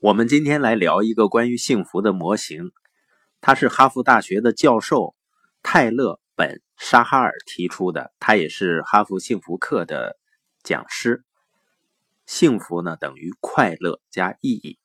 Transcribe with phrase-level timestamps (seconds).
[0.00, 2.72] 我们今天来聊一个关于幸福的模型，
[3.42, 5.14] 他是哈佛大学的教授
[5.62, 10.16] 泰勒·本·沙哈尔提出的，他也是哈佛幸福课的
[10.62, 11.22] 讲师。
[12.24, 14.78] 幸福呢等于快乐加意义。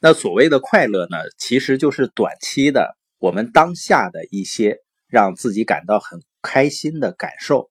[0.00, 7.70] 那所谓的快乐呢，其实就是短期的我们当下的一些让自己感到很开心的感受，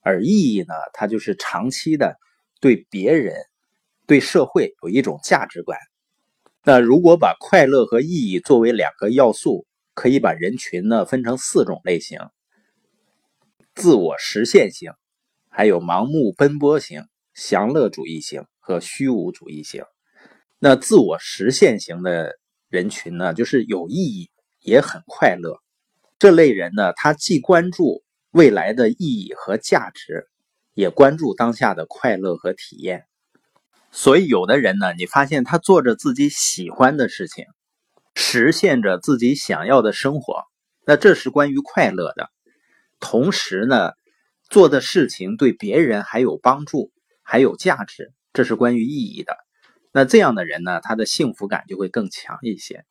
[0.00, 2.16] 而意义呢，它就是长期的
[2.60, 3.36] 对别人。
[4.08, 5.78] 对社会有一种价值观。
[6.64, 12.18] 那如果把快乐和意义作为两个要素，可以把人群呢分成四种类型：
[13.74, 14.92] 自我实现型，
[15.50, 19.84] 还有盲目奔波型、享乐主义型和虚无主义型。
[20.58, 22.38] 那自我实现型的
[22.70, 25.58] 人群呢，就是有意义也很快乐。
[26.18, 30.28] 这类人呢，他既关注未来的意义和价值，
[30.72, 33.07] 也关注当下的快乐和体验。
[34.00, 37.46] 所以，有的人呢，你发现他做着自己喜欢的事情，
[38.14, 40.44] 实现着自己想要的生活，
[40.86, 42.30] 那这是关于快乐的。
[43.00, 43.90] 同时呢，
[44.48, 46.92] 做的事情对别人还有帮助，
[47.24, 49.36] 还有价值，这是关于意义的。
[49.90, 52.84] 那这样的人呢，他的幸福感就会更强一些。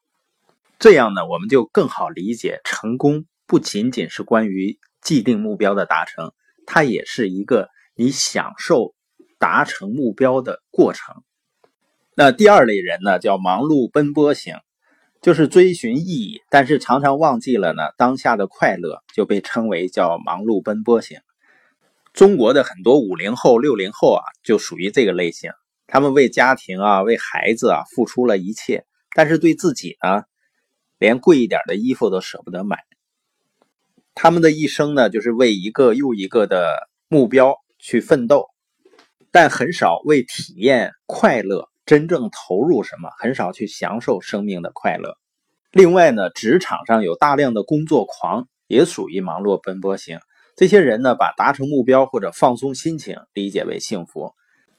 [0.78, 6.34] 这样呢，我们就更好理解，成功不仅仅是关于既定目标的达成，
[6.66, 8.94] 它也是一个你享受。
[9.40, 11.24] 达成目标的过程。
[12.16, 14.56] 那第二类人呢，叫忙碌奔波型，
[15.22, 21.20] 就是追寻意义，但是常常忘记了呢当下的快乐，就被称为叫忙碌奔波型。
[22.14, 25.52] 中国的很多五零后、六零后啊，就属于这个类型。
[25.86, 28.86] 他们为家庭啊、为孩子啊付出了一切，
[29.16, 30.24] 但是对自己呢，
[30.98, 32.80] 连贵一点的衣服都舍不得买。
[34.16, 38.48] 他们的一生呢，就是为一个又一个的目标去奋斗。
[39.40, 45.16] 但很少为体验快乐真正投入什么，很少去享受生命的快乐。
[45.72, 50.18] 另外呢，职场上有大量的工作狂，也属于忙碌奔波型。
[50.56, 54.34] 这些人呢，把达成目标或者放松心情理解为幸福，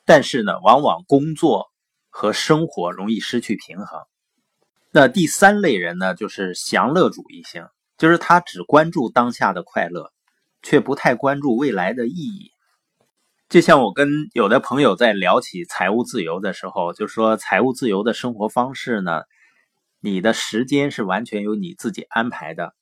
[0.05, 1.67] 但是呢，往往工作
[2.11, 4.01] 和生活容易失去平衡。
[4.91, 7.65] 那第三类人呢，就是享乐主义型，
[7.97, 10.11] 就是他只关注当下的快乐，
[10.65, 12.51] 却不太关注未来的意义。
[13.49, 19.23] 就像我跟有的朋友在聊起财务自由的时候，就说财务自由的生活方式呢，
[20.01, 22.75] 你的时间是完全由你自己安排的，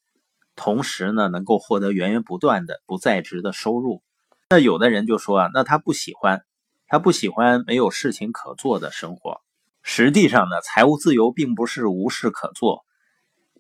[0.57, 4.03] 同时呢，能够获得源源不断的不在职的收入。
[4.51, 6.43] 那有的人就说啊，那他不喜欢，
[6.89, 9.41] 他不喜欢没有事情可做的生活。
[9.85, 12.85] 实际上呢，财务自由并不是无事可做，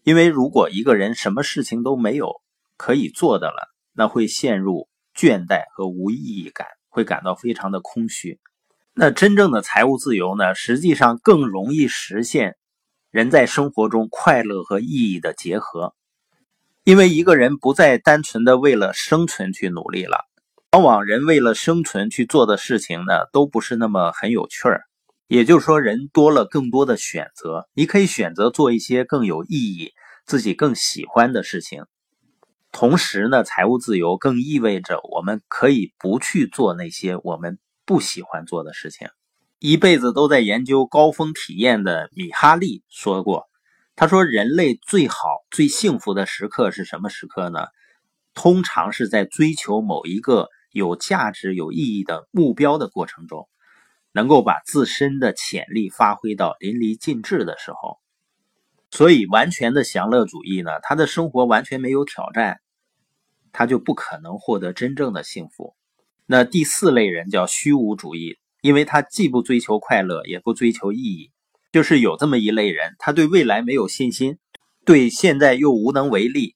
[0.02, 2.32] 因为如果一个人什么事情都没有
[2.76, 6.66] 可以做的了，那会陷入倦怠和无意义感。
[6.96, 8.40] 会感到非常的空虚。
[8.94, 10.54] 那真正的财务自由呢？
[10.54, 12.56] 实际上更容易实现
[13.10, 15.94] 人在生活中快乐和意义的结合。
[16.84, 20.24] 因为一个人不再单纯的为了生存去努力了，
[20.72, 24.84] 往往人为了生存去做的事情呢，都不是那么很有趣儿。
[25.26, 29.92] 也就是说，人多了更多的选择，你可以选择做一些更有意义、
[30.24, 31.84] 自己更喜欢的事情。
[32.78, 39.08] 同时呢，财务自由更意味着我们可以不去做那些我们不喜欢做的事情。
[39.58, 43.46] 一辈子都在研究高峰体验的米哈利说过
[43.96, 45.16] ：“他说，人类最好、
[45.50, 47.60] 最幸福的时刻是什么时刻呢？
[48.34, 53.48] 通常是在追求某一个有价值、有意义的目标的过程中，
[54.12, 57.96] 能够把自身的潜力发挥到淋漓尽致的时候。
[58.90, 62.60] 所以，完全的享乐主义呢，他的生活完全没有挑战。”
[63.56, 65.74] 他就不可能获得真正的幸福。
[66.26, 71.32] 那第四类人叫虚无主义，因为他既不追求快乐，也不追求意义。
[71.72, 74.36] 就是有这么一类人，他对未来没有信心，
[74.84, 76.54] 对现在又无能为力。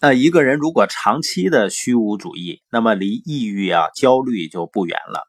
[0.00, 5.28] 那一个人如果长期的虚无主义，那么离抑郁啊、焦虑就不远了。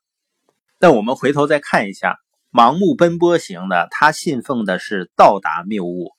[0.79, 2.15] 那我们回头再看一下，
[2.49, 6.11] 盲目奔波型的，他信奉的是到达谬误，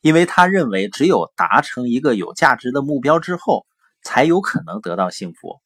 [0.00, 3.66] 因为他认为只有达成一个有价值的目标之后。
[4.04, 5.60] 才有可能得到幸福。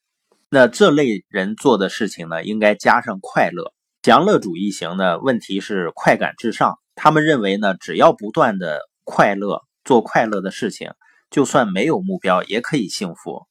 [0.49, 3.75] 那这类人做的事情呢，应该加上快乐。
[4.03, 10.93] 享乐主义型呢问题是快感至上，他们认为呢，只要不断的快乐，做快乐的事情，
[11.31, 13.47] 就算没有目标也可以幸福。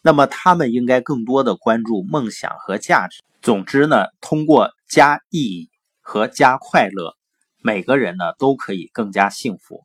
[0.00, 3.20] 那么他们应该更多的关注梦想和价值。
[3.42, 5.70] 总之呢，通过加意义
[6.00, 7.16] 和加快乐，
[7.60, 9.84] 每个人呢都可以更加幸福。